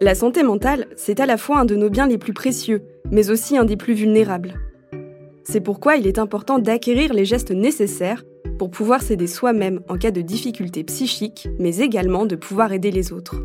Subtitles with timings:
[0.00, 3.30] La santé mentale, c'est à la fois un de nos biens les plus précieux, mais
[3.30, 4.54] aussi un des plus vulnérables.
[5.42, 8.24] C'est pourquoi il est important d'acquérir les gestes nécessaires
[8.58, 13.12] pour pouvoir s'aider soi-même en cas de difficultés psychiques, mais également de pouvoir aider les
[13.12, 13.42] autres.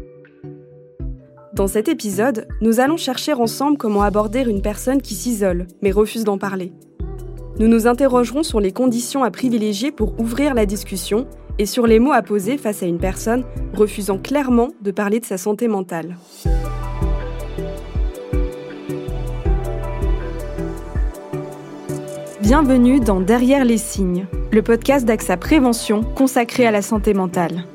[1.53, 6.23] Dans cet épisode, nous allons chercher ensemble comment aborder une personne qui s'isole, mais refuse
[6.23, 6.71] d'en parler.
[7.57, 11.25] Nous nous interrogerons sur les conditions à privilégier pour ouvrir la discussion
[11.59, 13.43] et sur les mots à poser face à une personne
[13.73, 16.17] refusant clairement de parler de sa santé mentale.
[22.41, 27.65] Bienvenue dans Derrière les signes, le podcast d'AXA Prévention consacré à la santé mentale.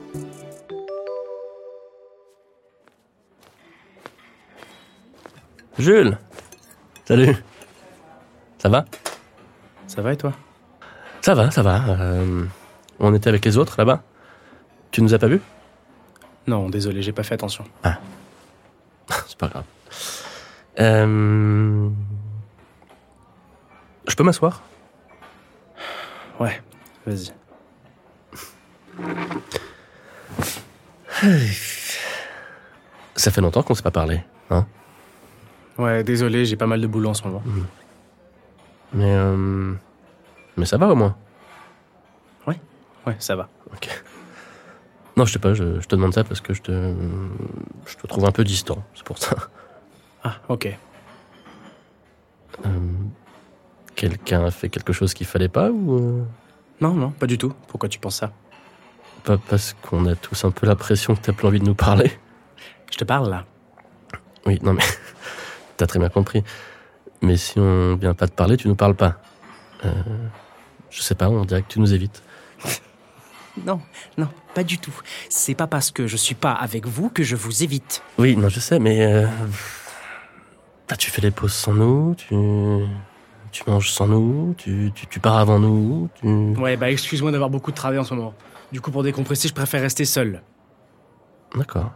[5.79, 6.19] Jules
[7.05, 7.37] Salut
[8.59, 8.85] Ça va?
[9.87, 10.33] Ça va et toi?
[11.23, 11.89] Ça va, ça va.
[11.89, 12.45] Euh,
[13.01, 14.03] on était avec les autres là-bas.
[14.91, 15.41] Tu nous as pas vus?
[16.47, 17.65] Non, désolé, j'ai pas fait attention.
[17.83, 17.99] Ah.
[19.27, 19.65] C'est pas grave.
[20.81, 21.89] Euh,
[24.07, 24.63] Je peux m'asseoir?
[26.41, 26.63] Ouais,
[27.07, 27.33] vas-y.
[33.17, 34.65] Ça fait longtemps qu'on s'est pas parlé, hein?
[35.77, 37.43] Ouais, désolé, j'ai pas mal de boulot en ce moment.
[38.93, 39.73] Mais euh,
[40.57, 41.17] mais ça va au moins.
[43.09, 43.49] Ouais, ça va.
[43.73, 43.89] Ok.
[45.17, 45.55] Non, je sais pas.
[45.55, 46.95] Je, je te demande ça parce que je te
[47.87, 48.85] je te trouve un peu distant.
[48.95, 49.35] C'est pour ça.
[50.23, 50.77] Ah, ok.
[52.67, 52.71] Euh,
[53.95, 56.25] Quelqu'un a fait quelque chose qu'il fallait pas ou euh,
[56.81, 57.53] Non, non, pas du tout.
[57.67, 58.33] Pourquoi tu penses ça?
[59.25, 61.75] Pas parce qu'on a tous un peu la pression que t'as plus envie de nous
[61.75, 62.13] parler
[62.93, 63.45] Je te parle là.
[64.47, 64.85] Oui, non mais
[65.77, 66.45] t'as très bien compris.
[67.23, 69.17] Mais si on vient pas te parler, tu nous parles pas.
[69.85, 69.91] Euh,
[70.91, 72.23] je sais pas, on dirait que tu nous évites.
[73.67, 73.81] Non,
[74.17, 74.95] non, pas du tout.
[75.29, 78.03] C'est pas parce que je suis pas avec vous que je vous évite.
[78.19, 79.27] Oui, non, je sais, mais euh,
[80.89, 82.35] bah, tu fais les pauses sans nous, tu
[83.51, 86.27] tu manges sans nous, tu, tu, tu pars avant nous, tu...
[86.61, 88.35] Ouais, bah excuse-moi d'avoir beaucoup de travail en ce moment.
[88.73, 90.43] Du coup, pour décompresser, je préfère rester seul.
[91.57, 91.91] D'accord.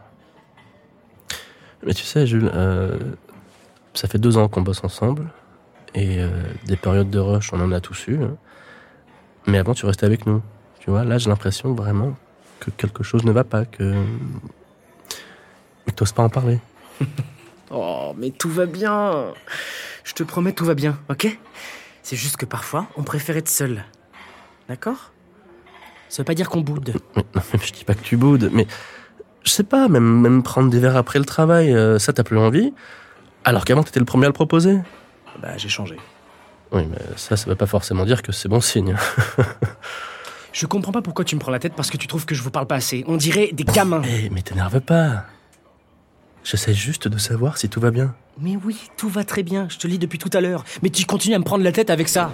[1.87, 2.98] Mais tu sais, Jules, euh,
[3.92, 5.28] ça fait deux ans qu'on bosse ensemble.
[5.94, 6.31] Et euh,
[6.64, 8.22] des périodes de rush, on en a tous eu.
[8.22, 8.37] hein.
[9.47, 10.41] Mais avant, tu restais avec nous.
[10.82, 12.16] Tu vois, là, j'ai l'impression vraiment
[12.59, 13.94] que quelque chose ne va pas, que.
[15.87, 16.59] Mais t'oses pas en parler.
[17.75, 19.32] Oh, mais tout va bien.
[20.04, 21.38] Je te promets, tout va bien, ok?
[22.03, 23.82] C'est juste que parfois, on préfère être seul.
[24.69, 25.10] D'accord?
[26.10, 26.93] Ça veut pas dire qu'on boude.
[27.16, 28.66] Mais, non, mais je dis pas que tu boudes, mais.
[29.43, 32.37] Je sais pas, même, même prendre des verres après le travail, euh, ça t'as plus
[32.37, 32.75] envie
[33.44, 34.78] Alors qu'avant, t'étais le premier à le proposer.
[35.41, 35.97] Bah, j'ai changé.
[36.72, 38.94] Oui, mais ça, ça veut pas forcément dire que c'est bon signe.
[40.52, 42.42] Je comprends pas pourquoi tu me prends la tête parce que tu trouves que je
[42.42, 43.04] vous parle pas assez.
[43.06, 44.02] On dirait des gamins.
[44.04, 45.24] Eh, mais t'énerve pas.
[46.44, 48.14] J'essaie juste de savoir si tout va bien.
[48.38, 50.64] Mais oui, tout va très bien, je te le dis depuis tout à l'heure.
[50.82, 52.30] Mais tu continues à me prendre la tête avec ça.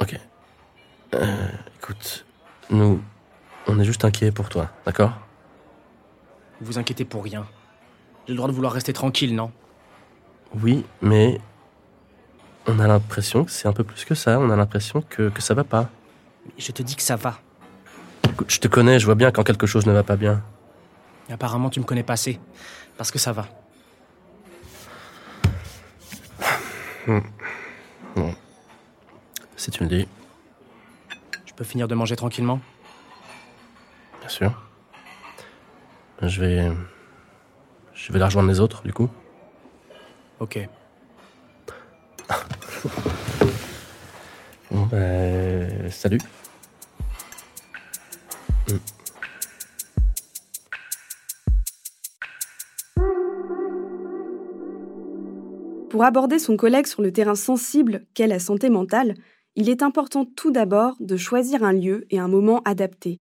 [0.00, 0.18] Ok.
[1.14, 1.48] Euh,
[1.78, 2.26] écoute,
[2.70, 3.00] nous,
[3.66, 5.12] on est juste inquiets pour toi, d'accord?
[6.60, 7.46] Vous vous inquiétez pour rien.
[8.26, 9.50] J'ai le droit de vouloir rester tranquille, non?
[10.62, 11.40] Oui, mais
[12.66, 14.38] on a l'impression que c'est un peu plus que ça.
[14.38, 15.88] On a l'impression que, que ça va pas.
[16.58, 17.38] Je te dis que ça va.
[18.28, 20.42] Écoute, je te connais, je vois bien quand quelque chose ne va pas bien.
[21.30, 22.38] Apparemment, tu me connais pas assez.
[22.96, 23.46] Parce que ça va.
[29.56, 30.06] Si tu me dis,
[31.44, 32.60] Je peux finir de manger tranquillement?
[34.20, 34.62] Bien sûr.
[36.20, 36.70] Je vais.
[37.94, 39.08] Je vais la rejoindre les autres, du coup.
[40.38, 40.58] Ok.
[44.70, 46.20] Bon, bah, salut.
[55.96, 59.14] Pour aborder son collègue sur le terrain sensible qu'est la santé mentale,
[59.54, 63.16] il est important tout d'abord de choisir un lieu et un moment adapté.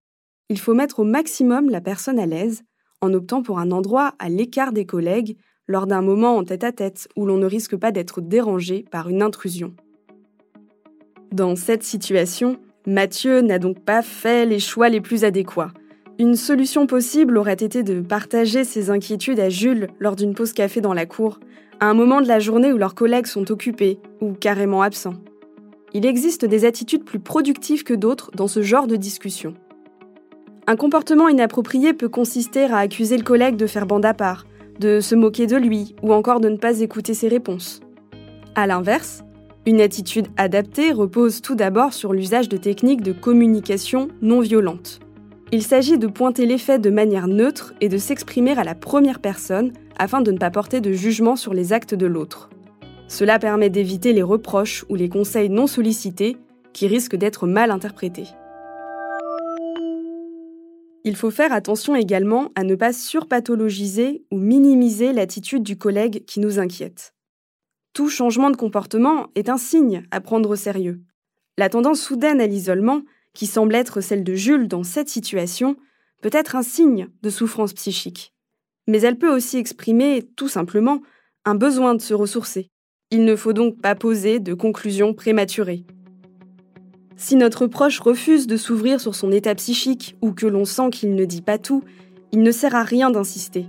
[0.50, 2.64] Il faut mettre au maximum la personne à l'aise
[3.00, 5.38] en optant pour un endroit à l'écart des collègues
[5.70, 9.74] lors d'un moment en tête-à-tête où l'on ne risque pas d'être dérangé par une intrusion.
[11.32, 15.72] Dans cette situation, Mathieu n'a donc pas fait les choix les plus adéquats.
[16.20, 20.82] Une solution possible aurait été de partager ses inquiétudes à Jules lors d'une pause café
[20.82, 21.40] dans la cour,
[21.80, 25.16] à un moment de la journée où leurs collègues sont occupés ou carrément absents.
[25.94, 29.54] Il existe des attitudes plus productives que d'autres dans ce genre de discussion.
[30.68, 34.46] Un comportement inapproprié peut consister à accuser le collègue de faire bande à part,
[34.80, 37.82] de se moquer de lui ou encore de ne pas écouter ses réponses.
[38.56, 39.24] A l'inverse,
[39.66, 45.00] une attitude adaptée repose tout d'abord sur l'usage de techniques de communication non violentes.
[45.52, 49.20] Il s'agit de pointer les faits de manière neutre et de s'exprimer à la première
[49.20, 52.50] personne afin de ne pas porter de jugement sur les actes de l'autre.
[53.08, 56.38] Cela permet d'éviter les reproches ou les conseils non sollicités
[56.74, 58.28] qui risquent d'être mal interprétés.
[61.04, 66.40] Il faut faire attention également à ne pas surpathologiser ou minimiser l'attitude du collègue qui
[66.40, 67.14] nous inquiète.
[67.94, 71.02] Tout changement de comportement est un signe à prendre au sérieux.
[71.58, 73.04] La tendance soudaine à l'isolement,
[73.34, 75.78] qui semble être celle de Jules dans cette situation,
[76.22, 78.35] peut être un signe de souffrance psychique.
[78.88, 81.02] Mais elle peut aussi exprimer, tout simplement,
[81.46, 82.70] un besoin de se ressourcer.
[83.12, 85.86] Il ne faut donc pas poser de conclusions prématurées.
[87.18, 91.16] Si notre proche refuse de s'ouvrir sur son état psychique ou que l'on sent qu'il
[91.16, 91.84] ne dit pas tout,
[92.32, 93.68] il ne sert à rien d'insister.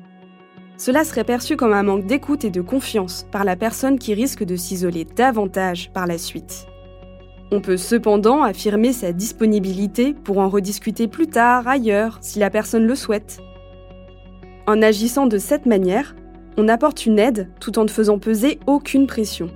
[0.78, 4.44] Cela serait perçu comme un manque d'écoute et de confiance par la personne qui risque
[4.44, 6.66] de s'isoler davantage par la suite.
[7.52, 12.84] On peut cependant affirmer sa disponibilité pour en rediscuter plus tard, ailleurs, si la personne
[12.84, 13.38] le souhaite.
[14.66, 16.16] En agissant de cette manière,
[16.56, 19.48] on apporte une aide tout en ne faisant peser aucune pression.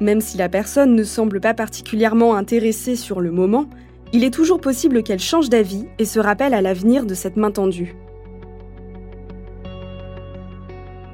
[0.00, 3.66] Même si la personne ne semble pas particulièrement intéressée sur le moment,
[4.12, 7.52] il est toujours possible qu'elle change d'avis et se rappelle à l'avenir de cette main
[7.52, 7.94] tendue.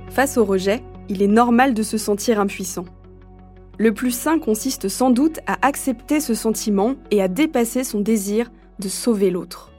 [0.08, 2.86] Face au rejet, il est normal de se sentir impuissant.
[3.78, 8.50] Le plus sain consiste sans doute à accepter ce sentiment et à dépasser son désir
[8.78, 9.73] de sauver l'autre.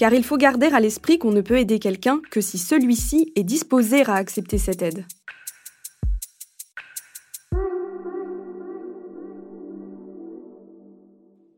[0.00, 3.42] Car il faut garder à l'esprit qu'on ne peut aider quelqu'un que si celui-ci est
[3.42, 5.04] disposé à accepter cette aide.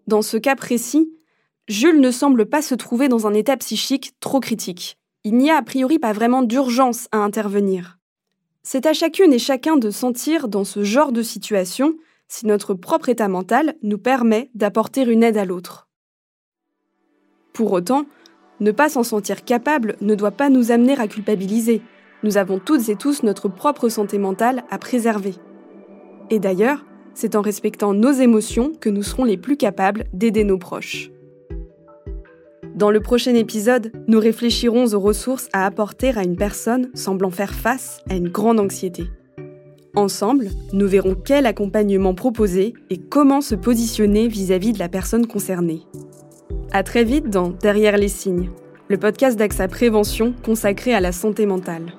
[0.08, 1.08] Dans ce cas précis,
[1.68, 4.98] Jules ne semble pas se trouver dans un état psychique trop critique.
[5.22, 8.00] Il n'y a a priori pas vraiment d'urgence à intervenir.
[8.64, 11.94] C'est à chacune et chacun de sentir dans ce genre de situation
[12.26, 15.86] si notre propre état mental nous permet d'apporter une aide à l'autre.
[17.52, 18.06] Pour autant,
[18.62, 21.82] ne pas s'en sentir capable ne doit pas nous amener à culpabiliser.
[22.22, 25.34] Nous avons toutes et tous notre propre santé mentale à préserver.
[26.30, 30.58] Et d'ailleurs, c'est en respectant nos émotions que nous serons les plus capables d'aider nos
[30.58, 31.10] proches.
[32.76, 37.52] Dans le prochain épisode, nous réfléchirons aux ressources à apporter à une personne semblant faire
[37.52, 39.04] face à une grande anxiété.
[39.94, 45.82] Ensemble, nous verrons quel accompagnement proposer et comment se positionner vis-à-vis de la personne concernée.
[46.74, 48.48] À très vite dans Derrière les signes,
[48.88, 51.92] le podcast d'AXA Prévention consacré à la santé mentale.